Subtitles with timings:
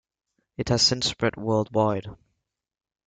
[0.57, 2.07] It has since spread worldwide.